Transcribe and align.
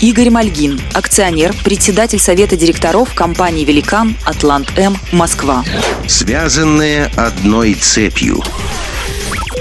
Игорь 0.00 0.30
Мальгин, 0.30 0.80
акционер, 0.94 1.52
председатель 1.64 2.20
совета 2.20 2.56
директоров 2.56 3.14
компании 3.14 3.64
«Великан», 3.64 4.16
«Атлант-М», 4.24 4.96
«Москва». 5.10 5.64
Связанные 6.06 7.06
одной 7.16 7.74
цепью. 7.74 8.40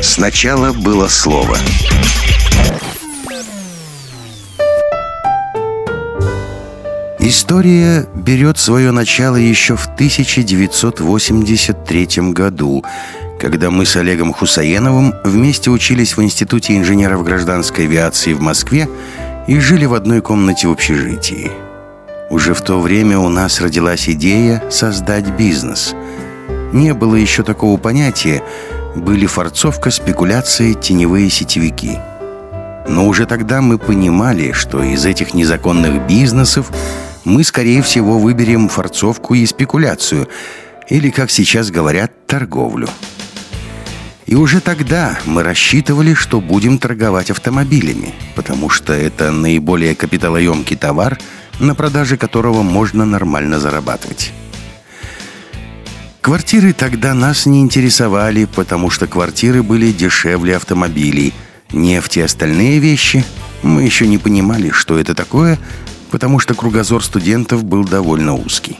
Сначала 0.03 0.73
было 0.73 1.07
слово. 1.07 1.57
История 7.19 8.07
берет 8.13 8.59
свое 8.59 8.91
начало 8.91 9.37
еще 9.37 9.75
в 9.75 9.87
1983 9.87 12.31
году, 12.31 12.85
когда 13.39 13.71
мы 13.71 13.87
с 13.87 13.95
Олегом 13.95 14.33
Хусаеновым 14.33 15.15
вместе 15.23 15.71
учились 15.71 16.15
в 16.15 16.21
Институте 16.21 16.77
инженеров 16.77 17.23
гражданской 17.23 17.85
авиации 17.85 18.33
в 18.33 18.41
Москве 18.41 18.87
и 19.47 19.59
жили 19.59 19.85
в 19.85 19.93
одной 19.93 20.21
комнате 20.21 20.67
в 20.67 20.71
общежитии. 20.71 21.51
Уже 22.29 22.53
в 22.53 22.61
то 22.61 22.79
время 22.81 23.17
у 23.17 23.29
нас 23.29 23.61
родилась 23.61 24.09
идея 24.09 24.61
создать 24.69 25.29
бизнес. 25.37 25.95
Не 26.73 26.93
было 26.93 27.15
еще 27.15 27.43
такого 27.43 27.77
понятия, 27.77 28.43
были 28.95 29.25
форцовка, 29.25 29.89
спекуляции, 29.89 30.73
теневые 30.73 31.29
сетевики. 31.29 31.97
Но 32.89 33.07
уже 33.07 33.25
тогда 33.25 33.61
мы 33.61 33.77
понимали, 33.77 34.51
что 34.51 34.83
из 34.83 35.05
этих 35.05 35.33
незаконных 35.33 36.05
бизнесов 36.07 36.69
мы, 37.23 37.43
скорее 37.43 37.81
всего, 37.81 38.19
выберем 38.19 38.67
форцовку 38.67 39.33
и 39.33 39.45
спекуляцию, 39.45 40.27
или, 40.89 41.09
как 41.09 41.31
сейчас 41.31 41.71
говорят, 41.71 42.11
торговлю. 42.27 42.87
И 44.27 44.35
уже 44.35 44.59
тогда 44.59 45.17
мы 45.25 45.41
рассчитывали, 45.41 46.13
что 46.13 46.41
будем 46.41 46.79
торговать 46.79 47.31
автомобилями, 47.31 48.13
потому 48.35 48.69
что 48.69 48.91
это 48.91 49.31
наиболее 49.31 49.95
капиталоемкий 49.95 50.75
товар, 50.75 51.17
на 51.59 51.75
продаже 51.75 52.17
которого 52.17 52.61
можно 52.61 53.05
нормально 53.05 53.61
зарабатывать. 53.61 54.33
Квартиры 56.19 56.73
тогда 56.73 57.13
нас 57.13 57.45
не 57.45 57.61
интересовали, 57.61 58.43
потому 58.43 58.89
что 58.89 59.07
квартиры 59.07 59.63
были 59.63 59.93
дешевле 59.93 60.57
автомобилей. 60.57 61.33
Нефть 61.71 62.17
и 62.17 62.21
остальные 62.21 62.79
вещи 62.79 63.23
мы 63.63 63.83
еще 63.83 64.07
не 64.07 64.17
понимали, 64.17 64.71
что 64.71 64.99
это 64.99 65.15
такое, 65.15 65.57
потому 66.11 66.39
что 66.39 66.53
кругозор 66.53 67.01
студентов 67.01 67.63
был 67.63 67.85
довольно 67.85 68.33
узкий. 68.35 68.77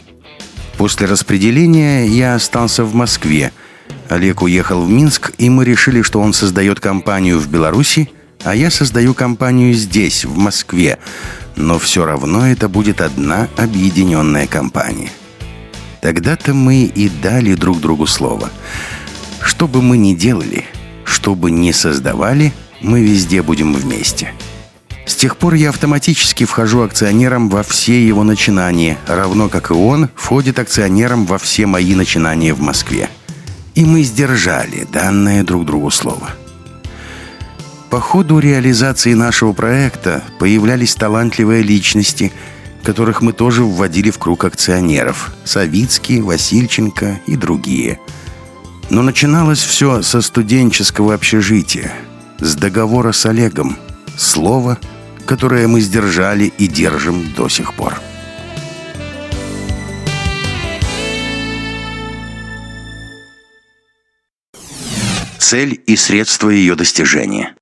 После 0.77 1.07
распределения 1.07 2.05
я 2.05 2.35
остался 2.35 2.83
в 2.83 2.93
Москве– 2.93 3.53
Олег 4.09 4.41
уехал 4.41 4.83
в 4.83 4.89
Минск, 4.89 5.31
и 5.37 5.49
мы 5.49 5.65
решили, 5.65 6.01
что 6.01 6.21
он 6.21 6.33
создает 6.33 6.79
компанию 6.79 7.39
в 7.39 7.49
Беларуси, 7.49 8.09
а 8.43 8.55
я 8.55 8.71
создаю 8.71 9.13
компанию 9.13 9.73
здесь, 9.73 10.23
в 10.23 10.37
Москве. 10.37 10.99
Но 11.55 11.79
все 11.79 12.05
равно 12.05 12.47
это 12.47 12.69
будет 12.69 13.01
одна 13.01 13.47
объединенная 13.57 14.47
компания. 14.47 15.09
Тогда-то 16.01 16.53
мы 16.53 16.83
и 16.83 17.09
дали 17.09 17.55
друг 17.55 17.81
другу 17.81 18.07
слово. 18.07 18.49
Что 19.41 19.67
бы 19.67 19.81
мы 19.81 19.97
ни 19.97 20.13
делали, 20.13 20.65
что 21.03 21.35
бы 21.35 21.51
ни 21.51 21.71
создавали, 21.71 22.53
мы 22.79 23.01
везде 23.01 23.41
будем 23.41 23.73
вместе. 23.73 24.33
С 25.05 25.15
тех 25.15 25.37
пор 25.37 25.55
я 25.55 25.69
автоматически 25.69 26.43
вхожу 26.43 26.81
акционером 26.81 27.49
во 27.49 27.63
все 27.63 28.05
его 28.05 28.23
начинания, 28.23 28.97
равно 29.07 29.49
как 29.49 29.71
и 29.71 29.73
он 29.73 30.09
входит 30.15 30.59
акционером 30.59 31.25
во 31.25 31.37
все 31.37 31.65
мои 31.65 31.95
начинания 31.95 32.53
в 32.53 32.59
Москве. 32.59 33.09
И 33.77 33.85
мы 33.85 34.01
сдержали 34.01 34.87
данное 34.91 35.43
друг 35.43 35.63
другу 35.63 35.91
слово. 35.91 36.31
По 37.91 37.99
ходу 37.99 38.39
реализации 38.39 39.13
нашего 39.13 39.53
проекта 39.53 40.23
появлялись 40.39 40.95
талантливые 40.95 41.61
личности, 41.61 42.33
которых 42.81 43.21
мы 43.21 43.33
тоже 43.33 43.63
вводили 43.63 44.09
в 44.09 44.17
круг 44.17 44.45
акционеров. 44.45 45.31
Савицкий, 45.43 46.21
Васильченко 46.21 47.21
и 47.27 47.35
другие. 47.35 47.99
Но 48.89 49.03
начиналось 49.03 49.61
все 49.61 50.01
со 50.01 50.21
студенческого 50.21 51.13
общежития, 51.13 51.93
с 52.39 52.55
договора 52.55 53.11
с 53.11 53.27
Олегом. 53.27 53.77
Слово, 54.17 54.79
которое 55.27 55.67
мы 55.67 55.81
сдержали 55.81 56.51
и 56.57 56.65
держим 56.65 57.31
до 57.35 57.47
сих 57.47 57.75
пор. 57.75 57.93
Цель 65.49 65.81
и 65.85 65.95
средства 65.95 66.49
ее 66.49 66.75
достижения. 66.75 67.55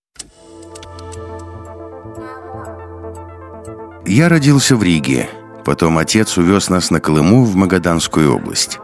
Я 4.07 4.27
родился 4.27 4.75
в 4.75 4.81
Риге. 4.81 5.29
Потом 5.63 5.99
отец 5.99 6.35
увез 6.39 6.69
нас 6.69 6.89
на 6.89 6.99
Колыму 6.99 7.43
в 7.43 7.55
Магаданскую 7.55 8.35
область. 8.35 8.79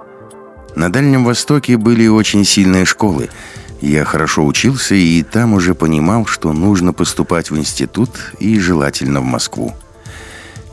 На 0.75 0.91
Дальнем 0.91 1.25
Востоке 1.25 1.77
были 1.77 2.05
очень 2.05 2.45
сильные 2.45 2.85
школы. 2.85 3.31
Я 3.81 4.05
хорошо 4.05 4.45
учился 4.45 4.93
и 4.93 5.23
там 5.23 5.53
уже 5.53 5.73
понимал, 5.73 6.27
что 6.27 6.53
нужно 6.53 6.93
поступать 6.93 7.49
в 7.49 7.57
институт 7.57 8.11
и 8.37 8.59
желательно 8.59 9.19
в 9.21 9.25
Москву. 9.25 9.73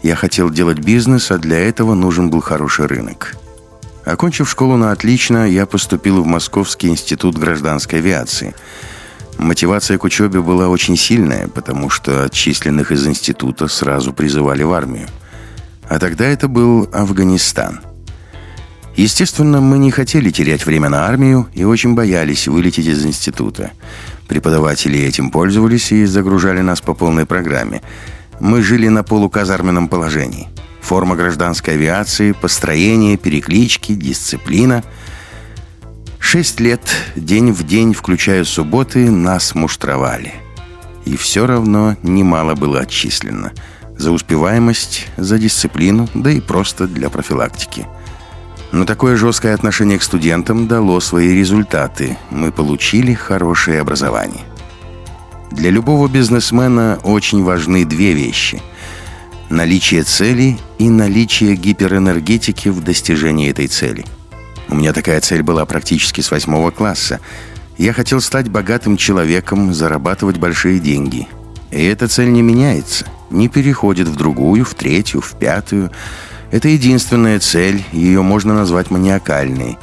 Я 0.03 0.17
хотел 0.17 0.51
делать 0.51 0.81
бизнес, 0.81 1.31
а 1.31 1.39
для 1.39 1.61
этого 1.61 1.95
нужен 1.95 2.29
был 2.29 2.43
хороший 2.43 2.89
рынок– 2.89 3.37
Окончив 4.09 4.49
школу 4.49 4.79
на 4.79 4.91
отлично, 4.93 5.47
я 5.47 5.67
поступил 5.67 6.23
в 6.23 6.27
Московский 6.27 6.89
институт 6.89 7.37
гражданской 7.37 7.99
авиации. 7.99 8.55
Мотивация 9.37 9.99
к 9.99 10.05
учебе 10.05 10.41
была 10.41 10.69
очень 10.69 10.97
сильная, 10.97 11.47
потому 11.49 11.91
что 11.91 12.25
отчисленных 12.25 12.91
из 12.91 13.07
института 13.07 13.69
сразу 13.69 14.15
призывали 14.15 14.63
в 14.63 14.73
армию. 14.73 15.09
А 15.91 15.99
тогда 15.99 16.25
это 16.25 16.49
был 16.49 16.89
Афганистан. 16.91 17.81
Естественно, 18.97 19.61
мы 19.61 19.77
не 19.77 19.91
хотели 19.91 20.31
терять 20.31 20.65
время 20.65 20.89
на 20.89 21.07
армию 21.07 21.47
и 21.53 21.65
очень 21.65 21.95
боялись 21.95 22.49
вылететь 22.49 22.87
из 22.87 23.05
института. 23.05 23.73
Преподаватели 24.27 24.99
этим 24.99 25.31
пользовались 25.31 25.93
и 25.93 26.07
загружали 26.07 26.63
нас 26.63 26.81
по 26.81 26.95
полной 26.95 27.27
программе. 27.27 27.83
Мы 28.41 28.63
жили 28.63 28.89
на 28.89 29.03
полуказарменном 29.03 29.89
положении– 29.89 30.49
форма 30.89 31.17
гражданской 31.17 31.75
авиации, 31.75 32.33
построение, 32.33 33.19
переклички, 33.19 33.93
дисциплина. 33.93 34.83
Шесть 36.19 36.61
лет, 36.61 36.81
день 37.15 37.53
в 37.53 37.63
день, 37.67 37.93
включая 37.93 38.43
субботы, 38.45 39.11
нас 39.11 39.55
муштровали. 39.55 40.33
И 41.05 41.19
все 41.19 41.47
равно 41.47 41.97
немало 42.03 42.55
было 42.55 42.81
отчислено. 42.81 43.53
За 43.99 44.13
успеваемость, 44.13 45.09
за 45.19 45.37
дисциплину, 45.39 46.09
да 46.15 46.31
и 46.31 46.41
просто 46.41 46.87
для 46.87 47.11
профилактики. 47.11 47.87
Но 48.73 48.87
такое 48.87 49.17
жесткое 49.17 49.53
отношение 49.53 49.99
к 49.99 50.03
студентам 50.03 50.69
дало 50.69 51.01
свои 51.01 51.35
результаты. 51.35 52.17
Мы 52.31 52.51
получили 52.51 53.13
хорошее 53.13 53.83
образование. 53.83 54.45
Для 55.51 55.69
любого 55.69 56.09
бизнесмена 56.09 56.99
очень 57.03 57.45
важны 57.45 57.85
две 57.85 58.15
вещи– 58.15 58.63
наличие 59.51 60.03
цели 60.03 60.59
и 60.79 60.89
наличие 60.89 61.57
гиперэнергетики 61.57 62.69
в 62.69 62.83
достижении 62.83 63.51
этой 63.51 63.67
цели. 63.67 64.05
У 64.69 64.75
меня 64.75 64.93
такая 64.93 65.21
цель 65.21 65.43
была 65.43 65.65
практически 65.65 66.21
с 66.21 66.31
восьмого 66.31 66.71
класса. 66.71 67.21
Я 67.79 67.93
хотел 67.93 68.21
стать 68.21 68.49
богатым 68.49 68.97
человеком, 68.97 69.73
зарабатывать 69.73 70.37
большие 70.37 70.79
деньги. 70.79 71.27
И 71.71 71.83
эта 71.85 72.09
цель 72.09 72.33
не 72.33 72.43
меняется, 72.43 73.07
не 73.31 73.49
переходит 73.49 74.09
в 74.09 74.17
другую, 74.17 74.65
в 74.65 74.75
третью, 74.75 75.21
в 75.21 75.39
пятую. 75.39 75.91
Это 76.51 76.69
единственная 76.69 77.39
цель, 77.41 77.85
ее 77.93 78.23
можно 78.23 78.55
назвать 78.55 78.91
маниакальной. 78.91 79.79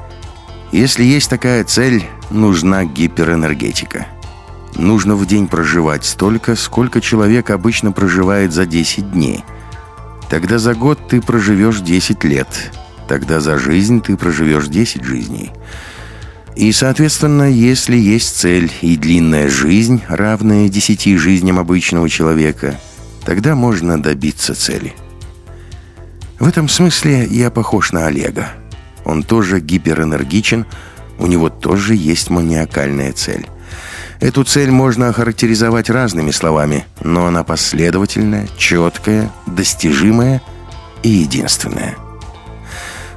Если 0.72 1.04
есть 1.04 1.30
такая 1.30 1.64
цель, 1.64 2.04
нужна 2.30 2.86
гиперэнергетика. 2.86 4.08
Нужно 4.76 5.16
в 5.16 5.26
день 5.26 5.48
проживать 5.48 6.06
столько, 6.06 6.56
сколько 6.56 7.00
человек 7.02 7.50
обычно 7.50 7.92
проживает 7.92 8.52
за 8.52 8.66
10 8.66 9.12
дней– 9.12 9.44
Тогда 10.36 10.60
за 10.60 10.76
год 10.76 11.00
ты 11.08 11.22
проживешь 11.22 11.80
10 11.80 12.26
лет. 12.26 12.48
Тогда 13.08 13.40
за 13.40 13.58
жизнь 13.58 14.02
ты 14.02 14.18
проживешь 14.18 14.68
10 14.68 15.02
жизней. 15.02 15.52
И, 16.58 16.74
соответственно, 16.74 17.50
если 17.50 17.96
есть 17.96 18.36
цель 18.36 18.70
и 18.82 18.98
длинная 18.98 19.50
жизнь, 19.50 20.02
равная 20.10 20.68
10 20.68 21.18
жизням 21.18 21.58
обычного 21.58 22.10
человека, 22.10 22.78
тогда 23.24 23.56
можно 23.56 23.98
добиться 24.04 24.56
цели. 24.56 24.94
В 26.38 26.50
этом 26.50 26.68
смысле 26.68 27.26
я 27.32 27.50
похож 27.50 27.94
на 27.94 28.08
Олега. 28.08 28.50
Он 29.06 29.24
тоже 29.24 29.62
гиперэнергичен, 29.62 30.66
у 31.18 31.28
него 31.28 31.48
тоже 31.48 31.96
есть 31.96 32.30
маниакальная 32.30 33.14
цель. 33.14 33.48
Эту 34.20 34.44
цель 34.44 34.72
можно 34.72 35.10
охарактеризовать 35.10 35.90
разными 35.90 36.32
словами, 36.32 36.86
но 37.02 37.26
она 37.26 37.44
последовательная, 37.44 38.48
четкая, 38.58 39.32
достижимая 39.46 40.42
и 41.04 41.10
единственная. 41.10 41.96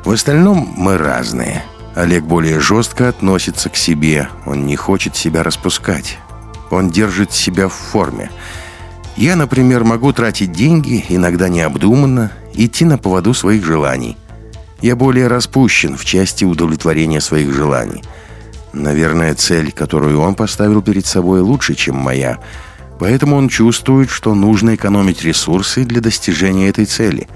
В 0.05 0.11
остальном 0.11 0.75
мы 0.77 0.99
разные. 0.99 1.65
Олег 1.95 2.25
более 2.25 2.61
жестко 2.61 3.09
относится 3.09 3.69
к 3.69 3.77
себе, 3.77 4.29
он 4.47 4.67
не 4.67 4.77
хочет 4.77 5.17
себя 5.17 5.43
распускать. 5.43 6.19
Он 6.71 6.91
держит 6.91 7.33
себя 7.33 7.69
в 7.69 7.73
форме. 7.73 8.31
Я, 9.17 9.37
например, 9.37 9.85
могу 9.85 10.13
тратить 10.13 10.53
деньги, 10.53 11.05
иногда 11.09 11.49
необдуманно, 11.49 12.31
идти 12.55 12.85
на 12.85 12.99
поводу 12.99 13.35
своих 13.35 13.65
желаний. 13.65 14.17
Я 14.81 14.95
более 14.95 15.27
распущен 15.27 15.97
в 15.97 16.05
части 16.05 16.45
удовлетворения 16.45 17.21
своих 17.21 17.53
желаний. 17.53 18.05
Наверное, 18.73 19.35
цель, 19.35 19.73
которую 19.73 20.21
он 20.21 20.35
поставил 20.35 20.83
перед 20.83 21.07
собой, 21.07 21.41
лучше, 21.41 21.75
чем 21.75 21.97
моя. 21.97 22.39
Поэтому 22.99 23.37
он 23.37 23.49
чувствует, 23.49 24.11
что 24.11 24.35
нужно 24.35 24.75
экономить 24.75 25.23
ресурсы 25.23 25.85
для 25.85 26.01
достижения 26.01 26.69
этой 26.69 26.85
цели. 26.85 27.29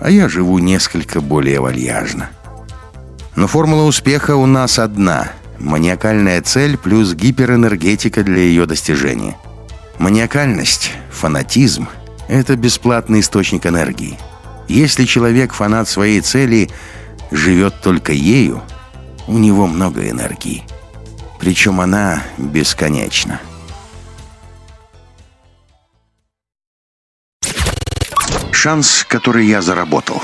А 0.00 0.10
я 0.10 0.28
живу 0.28 0.58
несколько 0.58 1.20
более 1.20 1.60
вальяжно. 1.60 2.30
Но 3.36 3.46
формула 3.46 3.84
успеха 3.84 4.36
у 4.36 4.46
нас 4.46 4.78
одна– 4.78 5.28
маниакальная 5.58 6.42
цель 6.42 6.76
плюс 6.76 7.14
гиперэнергетика 7.14 8.22
для 8.22 8.38
ее 8.38 8.66
достижения– 8.66 9.36
Маниакальность, 9.98 10.90
фанатизм– 11.10 11.88
это 12.28 12.56
бесплатный 12.56 13.20
источник 13.20 13.64
энергии. 13.66 14.18
Если 14.68 15.04
человек 15.04 15.52
фанат 15.52 15.88
своей 15.88 16.20
цели, 16.20 16.70
живет 17.30 17.80
только 17.80 18.12
ею, 18.12 18.62
у 19.28 19.38
него 19.38 19.66
много 19.66 20.08
энергии. 20.08 20.64
Причем 21.44 21.78
она 21.82 22.22
бесконечна. 22.38 23.38
Шанс, 28.50 29.04
который 29.06 29.46
я 29.46 29.60
заработал. 29.60 30.22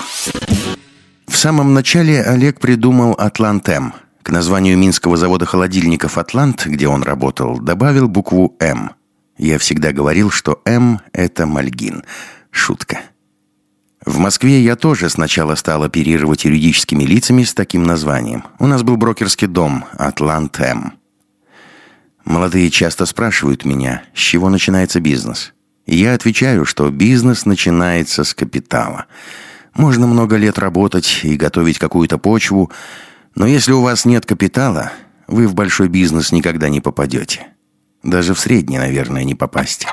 В 1.27 1.37
самом 1.37 1.75
начале 1.75 2.23
Олег 2.23 2.59
придумал 2.59 3.13
«Атлант-М». 3.13 3.93
К 4.23 4.31
названию 4.31 4.79
минского 4.79 5.19
завода 5.19 5.45
холодильников 5.45 6.17
«Атлант», 6.17 6.65
где 6.65 6.89
он 6.89 7.03
работал, 7.03 7.59
добавил 7.59 8.09
букву 8.09 8.57
«М». 8.59 8.93
Я 9.37 9.59
всегда 9.59 9.93
говорил, 9.93 10.31
что 10.31 10.63
М– 10.65 11.03
это 11.13 11.45
Мальгин. 11.45 12.03
Шутка. 12.51 13.01
В 14.07 14.17
Москве 14.17 14.63
я 14.63 14.75
тоже 14.75 15.11
сначала 15.11 15.55
стал 15.55 15.83
оперировать 15.83 16.47
юридическими 16.47 17.05
лицами 17.05 17.43
с 17.43 17.53
таким 17.53 17.83
названием. 17.83 18.45
У 18.59 18.67
нас 18.67 18.83
был 18.83 18.97
брокерский 18.97 19.49
дом 19.49 19.85
«Атлант 19.99 20.59
М». 20.61 21.00
Молодые 22.25 22.71
часто 22.71 23.07
спрашивают 23.07 23.65
меня, 23.65 24.03
с 24.15 24.19
чего 24.19 24.49
начинается 24.49 25.01
бизнес. 25.01 25.53
я 25.87 26.15
отвечаю, 26.15 26.65
что 26.65 26.91
бизнес 26.91 27.47
начинается 27.47 28.25
с 28.25 28.35
капитала. 28.35 29.07
Можно 29.75 30.07
много 30.07 30.37
лет 30.37 30.59
работать 30.59 31.21
и 31.23 31.37
готовить 31.37 31.79
какую-то 31.79 32.19
почву, 32.19 32.71
но 33.35 33.47
если 33.47 33.73
у 33.73 33.81
вас 33.81 34.05
нет 34.05 34.27
капитала, 34.27 34.93
вы 35.27 35.47
в 35.47 35.55
большой 35.55 35.89
бизнес 35.89 36.33
никогда 36.33 36.69
не 36.69 36.81
попадете. 36.81 37.49
Даже 38.03 38.35
в 38.35 38.41
средний, 38.41 38.79
наверное, 38.79 39.25
не 39.25 39.35
попасть. 39.35 39.87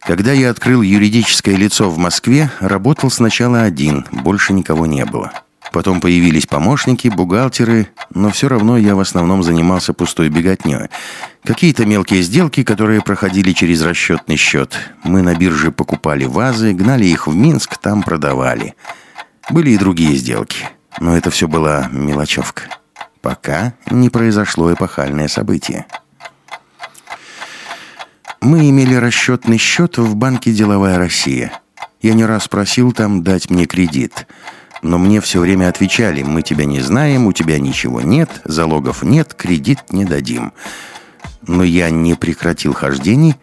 Когда 0.00 0.32
я 0.32 0.50
открыл 0.50 0.82
юридическое 0.82 1.56
лицо 1.56 1.88
в 1.88 1.96
Москве, 1.96 2.50
работал 2.60 3.10
сначала 3.10 3.62
один, 3.62 4.04
больше 4.12 4.52
никого 4.52 4.86
не 4.86 5.04
было. 5.04 5.32
Потом 5.72 6.00
появились 6.00 6.46
помощники, 6.46 7.08
бухгалтеры, 7.08 7.88
но 8.10 8.30
все 8.30 8.48
равно 8.48 8.76
я 8.76 8.94
в 8.94 9.00
основном 9.00 9.42
занимался 9.42 9.92
пустой 9.92 10.28
беготней. 10.28 10.88
Какие-то 11.42 11.84
мелкие 11.84 12.22
сделки, 12.22 12.62
которые 12.62 13.00
проходили 13.00 13.52
через 13.52 13.82
расчетный 13.82 14.36
счет. 14.36 14.78
Мы 15.02 15.22
на 15.22 15.34
бирже 15.34 15.72
покупали 15.72 16.24
вазы, 16.24 16.72
гнали 16.72 17.06
их 17.06 17.26
в 17.26 17.34
Минск, 17.34 17.76
там 17.78 18.02
продавали. 18.02 18.74
Были 19.50 19.70
и 19.70 19.78
другие 19.78 20.16
сделки, 20.16 20.68
но 21.00 21.16
это 21.16 21.30
все 21.30 21.48
была 21.48 21.88
мелочевка. 21.92 22.62
Пока 23.20 23.74
не 23.90 24.10
произошло 24.10 24.72
эпохальное 24.72 25.28
событие. 25.28 25.86
Мы 28.40 28.68
имели 28.68 28.94
расчетный 28.94 29.56
счет 29.56 29.96
в 29.96 30.14
банке 30.14 30.52
«Деловая 30.52 30.98
Россия». 30.98 31.52
Я 32.02 32.12
не 32.12 32.26
раз 32.26 32.48
просил 32.48 32.92
там 32.92 33.22
дать 33.22 33.48
мне 33.48 33.64
кредит. 33.64 34.26
Но 34.84 34.98
мне 34.98 35.22
все 35.22 35.40
время 35.40 35.70
отвечали, 35.70 36.22
мы 36.22 36.42
тебя 36.42 36.66
не 36.66 36.80
знаем, 36.80 37.26
у 37.26 37.32
тебя 37.32 37.58
ничего 37.58 38.02
нет, 38.02 38.42
залогов 38.44 39.02
нет, 39.02 39.32
кредит 39.32 39.78
не 39.88 40.04
дадим. 40.04 40.52
Но 41.46 41.64
я 41.64 41.88
не 41.88 42.14
прекратил 42.14 42.74
хождений, 42.74 43.34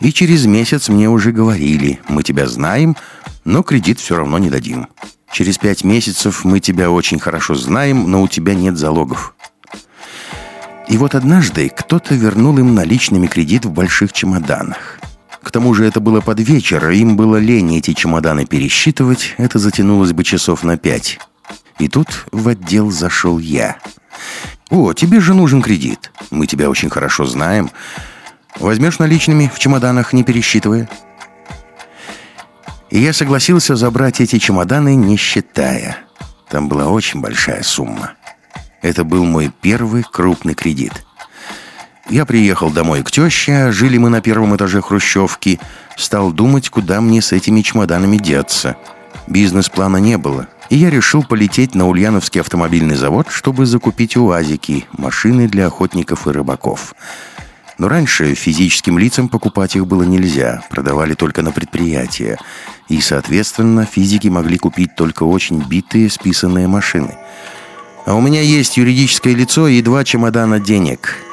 и 0.00 0.12
через 0.12 0.44
месяц 0.46 0.88
мне 0.88 1.08
уже 1.08 1.30
говорили, 1.30 2.00
мы 2.08 2.24
тебя 2.24 2.48
знаем, 2.48 2.96
но 3.44 3.62
кредит 3.62 4.00
все 4.00 4.16
равно 4.16 4.38
не 4.38 4.50
дадим. 4.50 4.88
Через 5.30 5.56
пять 5.56 5.84
месяцев 5.84 6.44
мы 6.44 6.58
тебя 6.58 6.90
очень 6.90 7.20
хорошо 7.20 7.54
знаем, 7.54 8.10
но 8.10 8.20
у 8.20 8.26
тебя 8.26 8.56
нет 8.56 8.76
залогов. 8.76 9.36
И 10.88 10.98
вот 10.98 11.14
однажды 11.14 11.68
кто-то 11.68 12.16
вернул 12.16 12.58
им 12.58 12.74
наличными 12.74 13.28
кредит 13.28 13.66
в 13.66 13.70
больших 13.70 14.12
чемоданах. 14.12 14.98
К 15.48 15.50
тому 15.50 15.72
же 15.72 15.86
это 15.86 15.98
было 15.98 16.20
под 16.20 16.40
вечер, 16.40 16.90
им 16.90 17.16
было 17.16 17.36
лень 17.36 17.78
эти 17.78 17.94
чемоданы 17.94 18.44
пересчитывать, 18.44 19.34
это 19.38 19.58
затянулось 19.58 20.12
бы 20.12 20.22
часов 20.22 20.62
на 20.62 20.76
пять. 20.76 21.18
И 21.78 21.88
тут 21.88 22.26
в 22.32 22.48
отдел 22.48 22.90
зашел 22.90 23.38
я. 23.38 23.78
«О, 24.68 24.92
тебе 24.92 25.20
же 25.20 25.32
нужен 25.32 25.62
кредит. 25.62 26.12
Мы 26.30 26.46
тебя 26.46 26.68
очень 26.68 26.90
хорошо 26.90 27.24
знаем. 27.24 27.70
Возьмешь 28.60 28.98
наличными 28.98 29.50
в 29.52 29.58
чемоданах, 29.58 30.12
не 30.12 30.22
пересчитывая?» 30.22 30.86
И 32.90 32.98
я 32.98 33.14
согласился 33.14 33.74
забрать 33.74 34.20
эти 34.20 34.38
чемоданы, 34.38 34.96
не 34.96 35.16
считая. 35.16 35.96
Там 36.50 36.68
была 36.68 36.88
очень 36.88 37.22
большая 37.22 37.62
сумма. 37.62 38.12
Это 38.82 39.02
был 39.02 39.24
мой 39.24 39.50
первый 39.62 40.02
крупный 40.02 40.52
кредит. 40.52 40.92
Я 42.08 42.24
приехал 42.24 42.70
домой 42.70 43.02
к 43.02 43.10
теще, 43.10 43.70
жили 43.70 43.98
мы 43.98 44.08
на 44.08 44.22
первом 44.22 44.56
этаже 44.56 44.80
хрущевки. 44.80 45.60
Стал 45.96 46.32
думать, 46.32 46.70
куда 46.70 47.02
мне 47.02 47.20
с 47.20 47.32
этими 47.32 47.60
чемоданами 47.60 48.16
деться. 48.16 48.76
Бизнес-плана 49.26 49.98
не 49.98 50.16
было. 50.16 50.48
И 50.70 50.76
я 50.76 50.88
решил 50.88 51.22
полететь 51.22 51.74
на 51.74 51.86
Ульяновский 51.86 52.40
автомобильный 52.40 52.96
завод, 52.96 53.26
чтобы 53.30 53.66
закупить 53.66 54.16
УАЗики, 54.16 54.86
машины 54.92 55.48
для 55.48 55.66
охотников 55.66 56.26
и 56.26 56.30
рыбаков. 56.30 56.94
Но 57.76 57.88
раньше 57.88 58.34
физическим 58.34 58.98
лицам 58.98 59.28
покупать 59.28 59.76
их 59.76 59.86
было 59.86 60.02
нельзя, 60.02 60.62
продавали 60.70 61.14
только 61.14 61.42
на 61.42 61.52
предприятия. 61.52 62.38
И, 62.88 63.00
соответственно, 63.02 63.84
физики 63.84 64.28
могли 64.28 64.56
купить 64.56 64.96
только 64.96 65.24
очень 65.24 65.62
битые 65.62 66.08
списанные 66.08 66.68
машины– 66.68 67.16
а 68.08 68.14
у 68.14 68.22
меня 68.22 68.40
есть 68.40 68.78
юридическое 68.78 69.34
лицо 69.34 69.68
и 69.68 69.82
два 69.82 70.02
чемодана 70.02 70.58
денег. 70.58 71.27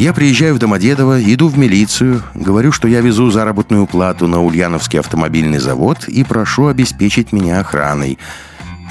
Я 0.00 0.14
приезжаю 0.14 0.54
в 0.54 0.58
Домодедово, 0.58 1.22
иду 1.22 1.48
в 1.48 1.58
милицию, 1.58 2.22
говорю, 2.32 2.72
что 2.72 2.88
я 2.88 3.02
везу 3.02 3.30
заработную 3.30 3.86
плату 3.86 4.26
на 4.26 4.42
Ульяновский 4.42 4.98
автомобильный 4.98 5.58
завод 5.58 6.08
и 6.08 6.24
прошу 6.24 6.68
обеспечить 6.68 7.32
меня 7.32 7.60
охраной. 7.60 8.18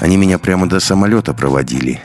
Они 0.00 0.16
меня 0.16 0.38
прямо 0.38 0.68
до 0.68 0.78
самолета 0.78 1.34
проводили. 1.34 2.00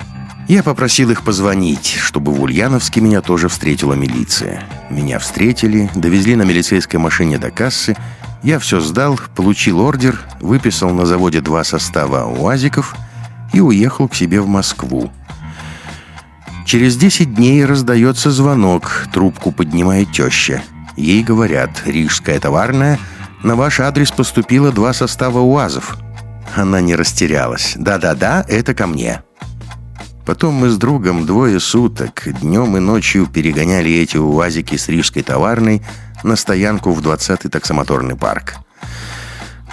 Я 0.48 0.64
попросил 0.64 1.12
их 1.12 1.22
позвонить, 1.22 1.98
чтобы 2.02 2.32
в 2.32 2.42
Ульяновске 2.42 3.00
меня 3.00 3.22
тоже 3.22 3.48
встретила 3.48 3.94
милиция. 3.94 4.64
Меня 4.90 5.20
встретили, 5.20 5.88
довезли 5.94 6.36
на 6.36 6.42
милицейской 6.42 7.00
машине 7.00 7.38
до 7.38 7.52
кассы 7.52 7.96
я 8.42 8.58
все 8.58 8.80
сдал, 8.80 9.20
получил 9.36 9.82
ордер, 9.82 10.20
выписал 10.42 10.90
на 10.90 11.06
заводе 11.06 11.42
два 11.42 11.64
состава 11.64 12.26
УАЗиков 12.26 12.96
и 13.54 13.60
уехал 13.60 14.08
к 14.08 14.16
себе 14.16 14.42
в 14.42 14.48
Москву. 14.48 15.12
Через 16.66 16.98
10 16.98 17.36
дней 17.36 17.64
раздается 17.64 18.32
звонок, 18.32 19.08
трубку 19.14 19.52
поднимает 19.52 20.12
теща. 20.12 20.64
Ей 20.98 21.24
говорят, 21.24 21.84
рижская 21.86 22.40
товарная, 22.40 23.00
на 23.44 23.56
ваш 23.56 23.80
адрес 23.80 24.10
поступило 24.12 24.72
два 24.72 24.92
состава 24.92 25.40
УАЗов. 25.40 25.96
Она 26.56 26.82
не 26.82 26.96
растерялась. 26.96 27.74
Да-да-да, 27.76 28.44
это 28.48 28.74
ко 28.74 28.88
мне. 28.88 29.22
Потом 30.26 30.56
мы 30.56 30.70
с 30.70 30.78
другом 30.78 31.28
двое 31.28 31.60
суток, 31.60 32.28
днем 32.42 32.76
и 32.76 32.80
ночью 32.80 33.28
перегоняли 33.28 33.92
эти 33.92 34.18
УАЗики 34.18 34.76
с 34.76 34.88
рижской 34.90 35.22
товарной 35.22 35.84
на 36.24 36.36
стоянку 36.36 36.94
в 36.94 37.02
20-й 37.02 37.50
таксомоторный 37.50 38.16
парк. 38.16 38.56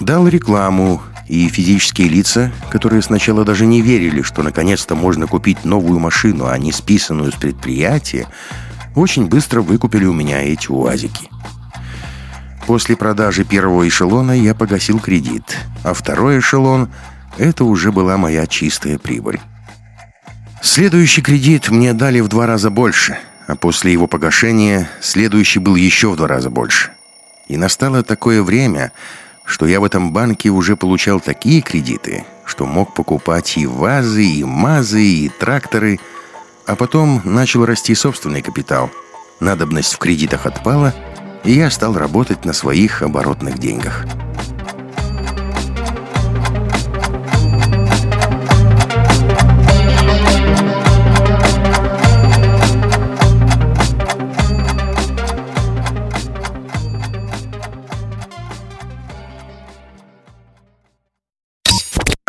Дал 0.00 0.28
рекламу, 0.28 1.00
и 1.28 1.48
физические 1.48 2.08
лица, 2.08 2.52
которые 2.70 3.02
сначала 3.02 3.44
даже 3.44 3.66
не 3.66 3.80
верили, 3.80 4.22
что 4.22 4.42
наконец-то 4.42 4.94
можно 4.94 5.26
купить 5.26 5.64
новую 5.64 5.98
машину, 5.98 6.46
а 6.46 6.58
не 6.58 6.72
списанную 6.72 7.32
с 7.32 7.34
предприятия, 7.34 8.26
очень 8.94 9.26
быстро 9.26 9.62
выкупили 9.62 10.04
у 10.04 10.12
меня 10.12 10.42
эти 10.42 10.68
УАЗики. 10.68 11.28
После 12.66 12.96
продажи 12.96 13.44
первого 13.44 13.86
эшелона 13.88 14.32
я 14.32 14.54
погасил 14.54 15.00
кредит, 15.00 15.58
а 15.82 15.94
второй 15.94 16.38
эшелон– 16.38 16.90
это 17.38 17.64
уже 17.64 17.92
была 17.92 18.16
моя 18.16 18.46
чистая 18.46 18.98
прибыль. 18.98 19.40
Следующий 20.62 21.22
кредит 21.22 21.70
мне 21.70 21.92
дали 21.92 22.20
в 22.20 22.28
два 22.28 22.46
раза 22.46 22.70
больше– 22.70 23.18
а 23.46 23.56
после 23.56 23.92
его 23.92 24.06
погашения 24.06 24.88
следующий 25.00 25.58
был 25.58 25.74
еще 25.74 26.10
в 26.10 26.16
два 26.16 26.28
раза 26.28 26.50
больше. 26.50 26.90
И 27.48 27.56
настало 27.56 28.02
такое 28.02 28.42
время, 28.42 28.92
что 29.52 29.66
я 29.66 29.80
в 29.80 29.84
этом 29.84 30.14
банке 30.14 30.48
уже 30.48 30.76
получал 30.76 31.20
такие 31.20 31.60
кредиты, 31.60 32.24
что 32.46 32.64
мог 32.64 32.94
покупать 32.94 33.58
и 33.58 33.66
вазы, 33.66 34.24
и 34.24 34.44
мазы, 34.44 35.04
и 35.04 35.28
тракторы, 35.28 36.00
а 36.64 36.74
потом 36.74 37.20
начал 37.22 37.66
расти 37.66 37.94
собственный 37.94 38.40
капитал. 38.40 38.88
Надобность 39.40 39.92
в 39.92 39.98
кредитах 39.98 40.46
отпала, 40.46 40.94
и 41.44 41.52
я 41.52 41.70
стал 41.70 41.92
работать 41.98 42.46
на 42.46 42.54
своих 42.54 43.02
оборотных 43.02 43.58
деньгах. 43.58 44.06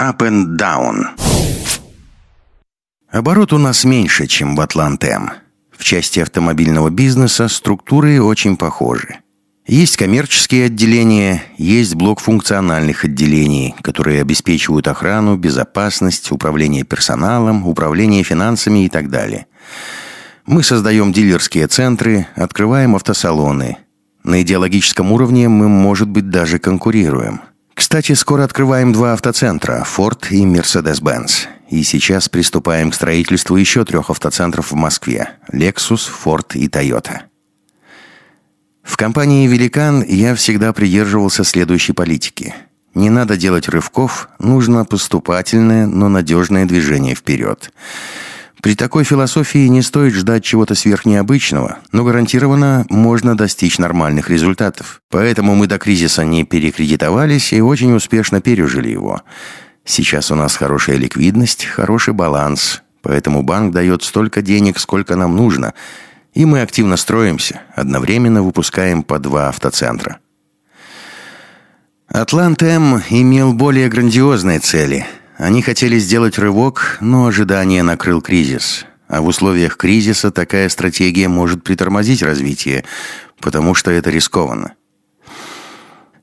Up 0.03 0.17
and 0.17 0.57
Down. 0.57 1.05
Оборот 3.09 3.53
у 3.53 3.57
нас 3.57 3.85
меньше, 3.85 4.27
чем 4.27 4.53
в 4.53 4.59
Атлант-М. 4.59 5.31
В 5.71 5.85
части 5.85 6.19
автомобильного 6.19 6.89
бизнеса 6.89 7.47
структуры 7.47 8.21
очень 8.21 8.57
похожи. 8.57 9.19
Есть 9.65 9.95
коммерческие 9.95 10.65
отделения, 10.65 11.43
есть 11.57 11.95
блок 11.95 12.19
функциональных 12.19 13.05
отделений, 13.05 13.75
которые 13.81 14.19
обеспечивают 14.19 14.89
охрану, 14.89 15.37
безопасность, 15.37 16.33
управление 16.33 16.83
персоналом, 16.83 17.65
управление 17.65 18.23
финансами 18.23 18.83
и 18.83 18.89
так 18.89 19.09
далее. 19.09 19.45
Мы 20.45 20.63
создаем 20.63 21.13
дилерские 21.13 21.67
центры, 21.67 22.27
открываем 22.35 22.97
автосалоны. 22.97 23.77
На 24.25 24.41
идеологическом 24.41 25.13
уровне 25.13 25.47
мы, 25.47 25.69
может 25.69 26.09
быть, 26.09 26.29
даже 26.29 26.59
конкурируем– 26.59 27.39
кстати, 27.73 28.13
скоро 28.13 28.43
открываем 28.43 28.93
два 28.93 29.13
автоцентра– 29.13 29.85
Ford 29.97 30.27
и 30.29 30.45
Mercedes-Benz. 30.45 31.47
И 31.69 31.83
сейчас 31.83 32.29
приступаем 32.29 32.91
к 32.91 32.95
строительству 32.95 33.55
еще 33.55 33.83
трех 33.83 34.09
автоцентров 34.09 34.71
в 34.71 34.75
Москве– 34.75 35.29
Lexus, 35.51 36.09
Ford 36.23 36.55
и 36.55 36.67
Toyota. 36.67 37.21
В 38.83 38.97
компании 38.97 39.47
«Великан» 39.47 40.03
я 40.03 40.35
всегда 40.35 40.73
придерживался 40.73 41.43
следующей 41.43 41.93
политики. 41.93 42.53
Не 42.93 43.09
надо 43.09 43.37
делать 43.37 43.69
рывков, 43.69 44.29
нужно 44.39 44.85
поступательное, 44.85 45.87
но 45.87 46.09
надежное 46.09 46.65
движение 46.65 47.15
вперед– 47.15 47.71
при 48.63 48.75
такой 48.75 49.03
философии 49.03 49.67
не 49.67 49.81
стоит 49.81 50.13
ждать 50.13 50.45
чего-то 50.45 50.73
сверхнеобычного, 50.73 51.79
но 51.91 52.05
гарантированно 52.05 52.85
можно 52.89 53.35
достичь 53.35 53.77
нормальных 53.77 54.29
результатов. 54.29 55.01
Поэтому 55.09 55.53
мы 55.53 55.67
до 55.67 55.77
кризиса 55.77 56.23
не 56.23 56.45
перекредитовались 56.45 57.51
и 57.51 57.59
очень 57.59 57.93
успешно 57.93 58.39
пережили 58.39 58.87
его. 58.87 59.21
Сейчас 59.83 60.31
у 60.31 60.35
нас 60.35 60.55
хорошая 60.55 60.95
ликвидность, 60.95 61.65
хороший 61.65 62.13
баланс, 62.13 62.83
поэтому 63.01 63.43
банк 63.43 63.73
дает 63.73 64.01
столько 64.01 64.41
денег, 64.41 64.79
сколько 64.79 65.17
нам 65.17 65.35
нужно, 65.35 65.73
и 66.33 66.45
мы 66.45 66.61
активно 66.61 66.95
строимся, 66.95 67.63
одновременно 67.75 68.43
выпускаем 68.43 69.03
по 69.03 69.19
два 69.19 69.49
автоцентра. 69.49 70.19
«Атлант-М» 72.07 73.01
имел 73.09 73.51
более 73.51 73.89
грандиозные 73.89 74.59
цели– 74.59 75.05
они 75.43 75.61
хотели 75.61 75.99
сделать 75.99 76.39
рывок, 76.39 76.97
но 77.01 77.25
ожидание 77.25 77.83
накрыл 77.83 78.21
кризис. 78.21 78.85
А 79.09 79.21
в 79.21 79.27
условиях 79.27 79.75
кризиса 79.75 80.31
такая 80.31 80.69
стратегия 80.69 81.27
может 81.27 81.65
притормозить 81.65 82.23
развитие, 82.23 82.85
потому 83.41 83.75
что 83.75 83.91
это 83.91 84.09
рискованно. 84.09 84.75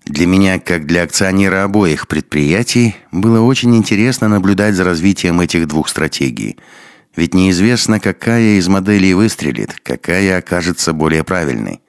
Для 0.07 0.27
меня, 0.27 0.59
как 0.59 0.87
для 0.87 1.03
акционера 1.03 1.65
обоих 1.65 2.09
предприятий, 2.09 2.97
было 3.13 3.43
очень 3.43 3.77
интересно 3.77 4.27
наблюдать 4.29 4.75
за 4.75 4.85
развитием 4.85 5.39
этих 5.43 5.69
двух 5.69 5.91
стратегий. 5.91 6.57
Ведь 7.15 7.35
неизвестно, 7.35 8.01
какая 8.01 8.59
из 8.59 8.69
моделей 8.69 9.13
выстрелит, 9.13 9.77
какая 9.83 10.39
окажется 10.39 10.95
более 10.95 11.25
правильной. 11.25 11.83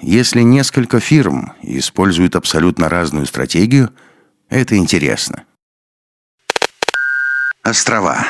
Если 0.00 0.40
несколько 0.40 0.98
фирм 0.98 1.52
используют 1.62 2.34
абсолютно 2.34 2.88
разную 2.88 3.26
стратегию, 3.26 3.90
это 4.48 4.76
интересно. 4.76 5.44
Острова. 7.64 8.26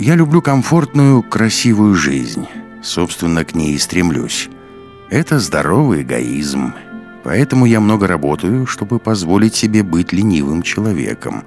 Я 0.00 0.16
люблю 0.16 0.42
комфортную, 0.42 1.22
красивую 1.22 1.94
жизнь. 1.94 2.48
Собственно, 2.82 3.44
к 3.44 3.54
ней 3.54 3.74
и 3.74 3.78
стремлюсь. 3.78 4.50
Это 5.08 5.38
здоровый 5.38 6.02
эгоизм. 6.02 6.74
Поэтому 7.22 7.64
я 7.64 7.78
много 7.78 8.08
работаю, 8.08 8.66
чтобы 8.66 8.98
позволить 8.98 9.54
себе 9.54 9.84
быть 9.84 10.12
ленивым 10.12 10.62
человеком. 10.62 11.44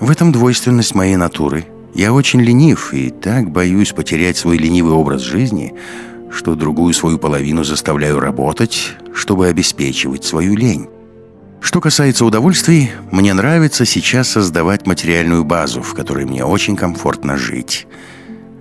В 0.00 0.10
этом 0.10 0.32
двойственность 0.32 0.96
моей 0.96 1.14
натуры– 1.14 1.66
я 1.98 2.12
очень 2.12 2.40
ленив 2.40 2.94
и 2.94 3.10
так 3.10 3.50
боюсь 3.50 3.90
потерять 3.90 4.36
свой 4.36 4.56
ленивый 4.56 4.92
образ 4.92 5.20
жизни, 5.20 5.74
что 6.30 6.54
другую 6.54 6.94
свою 6.94 7.18
половину 7.18 7.64
заставляю 7.64 8.20
работать, 8.20 8.92
чтобы 9.12 9.48
обеспечивать 9.48 10.24
свою 10.24 10.54
лень. 10.54 10.86
Что 11.60 11.80
касается 11.80 12.24
удовольствий, 12.24 12.92
мне 13.10 13.34
нравится 13.34 13.84
сейчас 13.84 14.28
создавать 14.28 14.86
материальную 14.86 15.42
базу, 15.42 15.82
в 15.82 15.92
которой 15.94 16.24
мне 16.24 16.44
очень 16.44 16.76
комфортно 16.76 17.36
жить. 17.36 17.88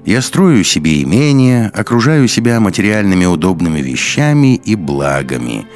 Я 0.03 0.23
строю 0.23 0.63
себе 0.63 1.03
имение, 1.03 1.67
окружаю 1.75 2.27
себя 2.27 2.59
материальными 2.59 3.25
удобными 3.25 3.81
вещами 3.81 4.55
и 4.55 4.73
благами. 4.73 5.67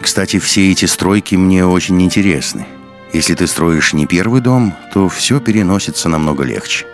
Кстати, 0.00 0.38
все 0.38 0.70
эти 0.70 0.84
стройки 0.84 1.34
мне 1.34 1.66
очень 1.66 2.00
интересны. 2.00 2.64
Если 3.12 3.34
ты 3.34 3.46
строишь 3.46 3.92
не 3.92 4.06
первый 4.06 4.40
дом, 4.40 4.74
то 4.92 5.08
все 5.08 5.38
переносится 5.38 6.08
намного 6.08 6.44
легче. 6.44 6.86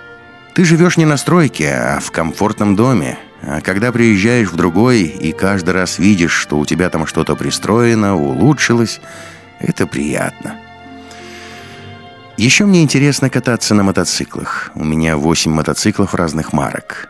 Ты 0.55 0.65
живешь 0.65 0.97
не 0.97 1.07
на 1.07 1.17
стройке, 1.17 1.71
а 1.71 2.01
в 2.01 2.11
комфортном 2.11 2.75
доме. 2.75 3.19
А 3.43 3.61
когда 3.61 3.93
приезжаешь 3.93 4.51
в 4.51 4.57
другой 4.57 5.03
и 5.03 5.31
каждый 5.31 5.71
раз 5.71 6.01
видишь, 6.01 6.33
что 6.33 6.59
у 6.59 6.67
тебя 6.67 6.91
там 6.91 7.07
что-то 7.07 7.37
пристроено, 7.37 8.17
улучшилось, 8.17 9.01
это 9.61 9.87
приятно. 9.87 10.57
Еще 12.37 12.65
мне 12.65 12.83
интересно 12.83 13.31
кататься 13.31 13.77
на 13.77 13.85
мотоциклах. 13.85 14.73
У 14.75 14.85
меня 14.85 15.17
8 15.17 15.53
мотоциклов 15.53 16.15
разных 16.15 16.53
марок. 16.53 17.09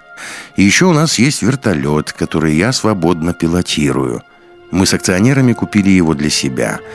И 0.57 0.62
еще 0.62 0.85
у 0.85 0.93
нас 0.93 1.19
есть 1.19 1.41
вертолет, 1.41 2.12
который 2.12 2.55
я 2.55 2.73
свободно 2.73 3.33
пилотирую. 3.33 4.23
Мы 4.71 4.85
с 4.85 4.93
акционерами 4.93 5.55
купили 5.55 5.88
его 5.88 6.12
для 6.12 6.29
себя– 6.29 6.79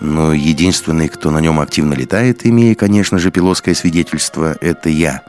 но 0.00 0.32
единственный, 0.32 1.08
кто 1.08 1.30
на 1.30 1.38
нем 1.38 1.60
активно 1.60 1.94
летает, 1.94 2.46
имея, 2.46 2.74
конечно 2.74 3.18
же, 3.18 3.30
пилотское 3.30 3.74
свидетельство, 3.74 4.56
это 4.60 4.88
я. 4.88 5.22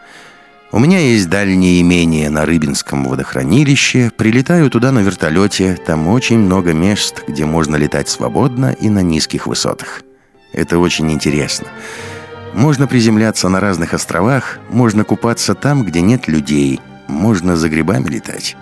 У 0.72 0.80
меня 0.80 1.00
есть 1.00 1.30
дальнее 1.30 1.82
имение 1.82 2.30
на 2.30 2.46
Рыбинском 2.46 3.06
водохранилище. 3.06 4.12
Прилетаю 4.16 4.70
туда 4.70 4.92
на 4.92 5.00
вертолете. 5.00 5.78
Там 5.86 6.10
очень 6.10 6.40
много 6.40 6.74
мест, 6.74 7.24
где 7.26 7.46
можно 7.46 7.78
летать 7.78 8.10
свободно 8.10 8.76
и 8.78 8.90
на 8.90 9.02
низких 9.02 9.48
высотах. 9.48 10.02
Это 10.52 10.78
очень 10.80 11.10
интересно. 11.12 11.68
Можно 12.54 12.88
приземляться 12.88 13.48
на 13.50 13.60
разных 13.60 13.94
островах, 13.94 14.60
можно 14.70 15.04
купаться 15.04 15.54
там, 15.54 15.86
где 15.86 16.02
нет 16.02 16.28
людей, 16.28 16.82
можно 17.08 17.56
за 17.56 17.70
грибами 17.70 18.10
летать. 18.10 18.58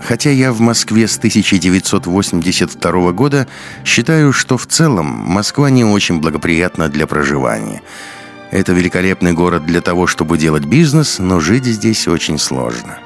Хотя 0.00 0.30
я 0.30 0.52
в 0.52 0.60
Москве 0.60 1.06
с 1.06 1.18
1982 1.18 3.12
года 3.12 3.46
считаю, 3.84 4.32
что 4.32 4.56
в 4.56 4.66
целом 4.66 5.06
Москва 5.06 5.70
не 5.70 5.84
очень 5.84 6.20
благоприятна 6.20 6.88
для 6.88 7.06
проживания. 7.06 7.82
Это 8.50 8.72
великолепный 8.72 9.32
город 9.32 9.66
для 9.66 9.80
того, 9.80 10.06
чтобы 10.06 10.38
делать 10.38 10.64
бизнес, 10.64 11.18
но 11.18 11.38
жить 11.38 11.66
здесь 11.66 12.08
очень 12.08 12.38
сложно. 12.38 12.98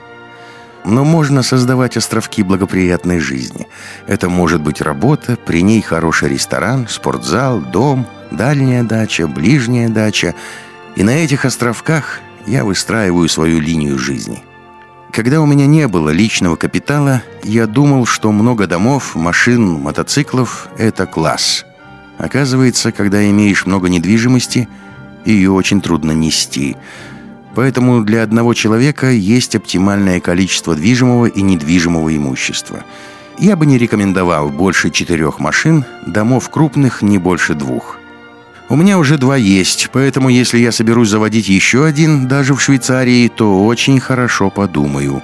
Но 0.84 1.04
можно 1.04 1.42
создавать 1.42 1.96
островки 1.96 2.42
благоприятной 2.42 3.18
жизни. 3.18 3.66
Это 4.06 4.28
может 4.28 4.60
быть 4.62 4.80
работа, 4.80 5.36
при 5.36 5.62
ней 5.62 5.80
хороший 5.80 6.28
ресторан, 6.28 6.86
спортзал, 6.88 7.60
дом, 7.60 8.06
дальняя 8.30 8.82
дача, 8.82 9.26
ближняя 9.26 9.88
дача. 9.88 10.34
И 10.94 11.02
на 11.02 11.10
этих 11.10 11.44
островках 11.44 12.20
я 12.46 12.64
выстраиваю 12.64 13.28
свою 13.28 13.60
линию 13.60 13.98
жизни– 13.98 14.44
когда 15.14 15.40
у 15.40 15.46
меня 15.46 15.66
не 15.66 15.86
было 15.86 16.10
личного 16.10 16.56
капитала, 16.56 17.22
я 17.44 17.68
думал, 17.68 18.04
что 18.04 18.32
много 18.32 18.66
домов, 18.66 19.14
машин, 19.14 19.74
мотоциклов– 19.74 20.68
это 20.78 21.06
класс. 21.06 21.64
Оказывается, 22.18 22.90
когда 22.90 23.24
имеешь 23.30 23.64
много 23.64 23.88
недвижимости, 23.88 24.68
ее 25.24 25.52
очень 25.52 25.80
трудно 25.80 26.10
нести. 26.10 26.76
Поэтому 27.54 28.02
для 28.02 28.24
одного 28.24 28.54
человека 28.54 29.12
есть 29.12 29.54
оптимальное 29.54 30.18
количество 30.18 30.74
движимого 30.74 31.26
и 31.26 31.42
недвижимого 31.42 32.14
имущества. 32.16 32.82
Я 33.38 33.54
бы 33.54 33.66
не 33.66 33.78
рекомендовал 33.78 34.48
больше 34.50 34.90
четырех 34.90 35.38
машин, 35.38 35.84
домов 36.06 36.50
крупных 36.50 37.02
не 37.02 37.18
больше 37.18 37.54
двух– 37.54 37.98
у 38.68 38.76
меня 38.76 38.98
уже 38.98 39.18
два 39.18 39.36
есть, 39.36 39.90
поэтому 39.92 40.28
если 40.28 40.58
я 40.58 40.72
соберусь 40.72 41.10
заводить 41.10 41.48
еще 41.48 41.84
один, 41.84 42.26
даже 42.28 42.54
в 42.54 42.62
Швейцарии, 42.62 43.28
то 43.28 43.64
очень 43.66 44.00
хорошо 44.00 44.50
подумаю. 44.50 45.22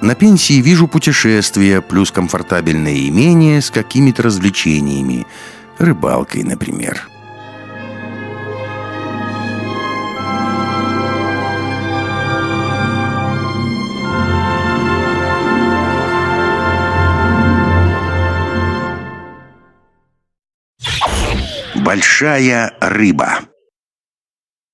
На 0.00 0.14
пенсии 0.14 0.60
вижу 0.60 0.88
путешествия, 0.88 1.80
плюс 1.80 2.10
комфортабельное 2.10 3.08
имение 3.08 3.60
с 3.60 3.70
какими-то 3.70 4.22
развлечениями. 4.22 5.26
Рыбалкой, 5.78 6.42
например. 6.42 7.08
Большая 21.90 22.76
рыба. 22.80 23.40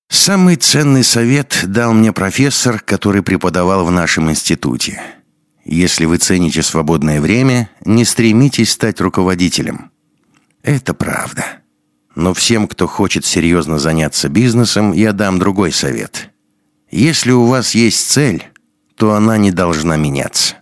Самый 0.07 0.55
ценный 0.55 1.03
совет 1.03 1.63
дал 1.63 1.91
мне 1.91 2.13
профессор, 2.13 2.79
который 2.79 3.23
преподавал 3.23 3.87
в 3.87 3.91
нашем 3.91 4.29
институте. 4.29 5.01
Если 5.65 6.05
вы 6.05 6.19
цените 6.19 6.61
свободное 6.61 7.19
время, 7.19 7.71
не 7.83 8.05
стремитесь 8.05 8.71
стать 8.71 9.01
руководителем. 9.01 9.89
Это 10.61 10.93
правда. 10.93 11.43
Но 12.13 12.35
всем, 12.35 12.67
кто 12.67 12.85
хочет 12.85 13.25
серьезно 13.25 13.79
заняться 13.79 14.29
бизнесом, 14.29 14.91
я 14.91 15.11
дам 15.11 15.39
другой 15.39 15.71
совет. 15.71 16.29
Если 16.91 17.31
у 17.31 17.45
вас 17.45 17.73
есть 17.73 18.11
цель, 18.11 18.43
то 18.95 19.15
она 19.15 19.37
не 19.37 19.49
должна 19.49 19.97
меняться. 19.97 20.57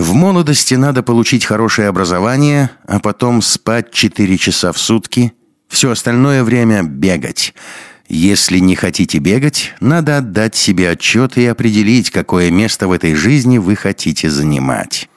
В 0.00 0.14
молодости 0.14 0.72
надо 0.72 1.02
получить 1.02 1.44
хорошее 1.44 1.88
образование, 1.88 2.70
а 2.86 3.00
потом 3.00 3.42
спать 3.42 3.92
4 3.92 4.38
часа 4.38 4.72
в 4.72 4.78
сутки, 4.78 5.34
все 5.68 5.90
остальное 5.90 6.42
время 6.42 6.82
бегать– 6.82 7.54
если 8.12 8.58
не 8.58 8.74
хотите 8.74 9.18
бегать, 9.18 9.72
надо 9.78 10.16
отдать 10.16 10.56
себе 10.56 10.90
отчет 10.90 11.38
и 11.38 11.46
определить, 11.46 12.10
какое 12.10 12.50
место 12.50 12.88
в 12.88 12.92
этой 12.92 13.14
жизни 13.14 13.58
вы 13.58 13.76
хотите 13.76 14.28
занимать. 14.30 15.08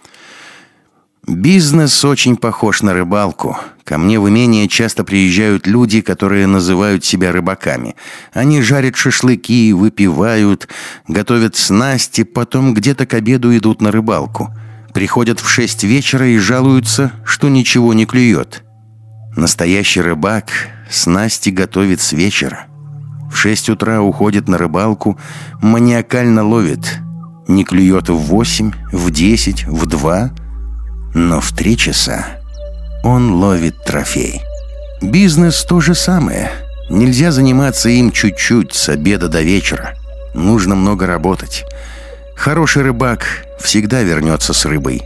Бизнес 1.25 2.05
очень 2.05 2.35
похож 2.35 2.83
на 2.83 2.93
рыбалку. 2.93 3.57
Ко 3.83 3.97
мне 3.97 4.19
в 4.19 4.29
имение 4.29 4.67
часто 4.67 5.03
приезжают 5.03 5.65
люди, 5.65 6.01
которые 6.01 6.45
называют 6.45 7.03
себя 7.03 7.31
рыбаками. 7.31 7.95
Они 8.31 8.61
жарят 8.61 8.95
шашлыки, 8.95 9.73
выпивают, 9.73 10.67
готовят 11.07 11.55
снасти, 11.55 12.23
потом 12.23 12.75
где-то 12.75 13.07
к 13.07 13.15
обеду 13.15 13.57
идут 13.57 13.81
на 13.81 13.89
рыбалку. 13.91 14.53
Приходят 14.93 15.39
в 15.39 15.49
шесть 15.49 15.83
вечера 15.83 16.27
и 16.27 16.37
жалуются, 16.37 17.11
что 17.25 17.49
ничего 17.49 17.93
не 17.93 18.05
клюет. 18.05 18.63
Настоящий 19.35 20.01
рыбак 20.01 20.51
снасти 20.89 21.49
готовит 21.49 21.99
с 22.01 22.13
вечера. 22.13 22.67
В 23.31 23.35
шесть 23.35 23.69
утра 23.69 24.01
уходит 24.01 24.47
на 24.47 24.59
рыбалку, 24.59 25.17
маниакально 25.61 26.43
ловит. 26.43 26.99
Не 27.47 27.63
клюет 27.63 28.09
в 28.09 28.15
восемь, 28.15 28.71
в 28.91 29.09
десять, 29.09 29.65
в 29.65 29.87
два, 29.87 30.31
но 31.15 31.41
в 31.41 31.51
три 31.51 31.75
часа 31.75 32.25
он 33.03 33.33
ловит 33.33 33.83
трофей. 33.83 34.41
Бизнес 35.01 35.63
то 35.63 35.81
же 35.81 35.95
самое. 35.95 36.51
Нельзя 36.89 37.31
заниматься 37.31 37.89
им 37.89 38.11
чуть-чуть 38.11 38.73
с 38.73 38.89
обеда 38.89 39.27
до 39.27 39.41
вечера. 39.41 39.95
Нужно 40.35 40.75
много 40.75 41.07
работать. 41.07 41.65
Хороший 42.43 42.83
рыбак 42.83 43.45
всегда 43.57 44.01
вернется 44.01 44.51
с 44.51 44.65
рыбой. 44.65 45.01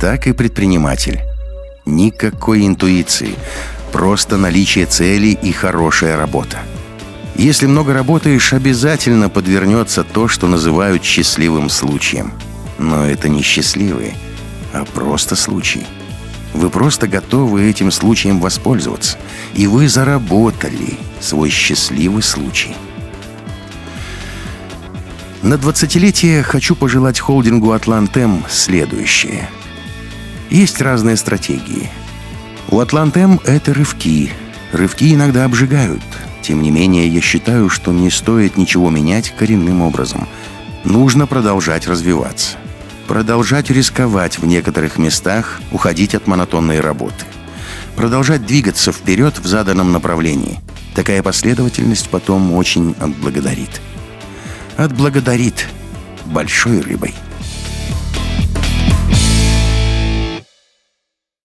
Так 0.00 0.26
и 0.26 0.32
предприниматель. 0.32 1.20
Никакой 1.86 2.66
интуиции. 2.66 3.36
Просто 3.92 4.36
наличие 4.36 4.86
цели 4.86 5.28
и 5.28 5.52
хорошая 5.52 6.16
работа. 6.16 6.58
Если 7.36 7.66
много 7.66 7.92
работаешь, 7.92 8.52
обязательно 8.52 9.28
подвернется 9.28 10.02
то, 10.02 10.26
что 10.26 10.48
называют 10.48 11.04
счастливым 11.04 11.70
случаем. 11.70 12.32
Но 12.80 13.06
это 13.06 13.28
не 13.28 13.42
счастливый, 13.42 14.14
а 14.72 14.84
просто 14.84 15.36
случай. 15.36 15.86
Вы 16.54 16.70
просто 16.70 17.06
готовы 17.06 17.70
этим 17.70 17.92
случаем 17.92 18.40
воспользоваться. 18.40 19.16
И 19.54 19.68
вы 19.68 19.88
заработали 19.88 20.98
свой 21.20 21.50
счастливый 21.50 22.24
случай. 22.24 22.74
На 25.44 25.54
20-летие 25.54 26.42
хочу 26.42 26.74
пожелать 26.74 27.20
холдингу 27.20 27.70
«Атлантем» 27.70 28.42
следующее. 28.48 29.48
Есть 30.50 30.80
разные 30.80 31.16
стратегии. 31.16 31.88
У 32.68 32.80
«Атлантем» 32.80 33.38
это 33.44 33.72
рывки. 33.72 34.32
Рывки 34.72 35.14
иногда 35.14 35.44
обжигают– 35.44 36.02
тем 36.44 36.60
не 36.60 36.70
менее, 36.70 37.08
я 37.08 37.22
считаю, 37.22 37.70
что 37.70 37.90
не 37.90 38.10
стоит 38.10 38.58
ничего 38.58 38.90
менять 38.90 39.30
коренным 39.30 39.80
образом. 39.80 40.28
Нужно 40.84 41.26
продолжать 41.26 41.86
развиваться. 41.86 42.58
Продолжать 43.06 43.70
рисковать 43.70 44.38
в 44.38 44.44
некоторых 44.44 44.98
местах, 44.98 45.58
уходить 45.72 46.14
от 46.14 46.26
монотонной 46.26 46.80
работы. 46.80 47.24
Продолжать 47.96 48.44
двигаться 48.44 48.92
вперед 48.92 49.38
в 49.38 49.46
заданном 49.46 49.90
направлении. 49.90 50.60
Такая 50.94 51.22
последовательность 51.22 52.10
потом 52.10 52.52
очень 52.52 52.94
отблагодарит. 53.00 53.80
Отблагодарит 54.76 55.68
большой 56.24 56.80
рыбой. 56.80 57.14